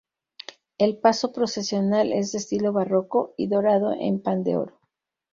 El 0.79 0.97
paso 0.97 1.31
procesional 1.31 2.11
es 2.11 2.31
de 2.31 2.39
estilo 2.39 2.73
barroco 2.73 3.35
y 3.37 3.45
dorado 3.49 3.93
en 3.93 4.19
pan 4.19 4.43
de 4.43 4.57
oro. 4.57 4.79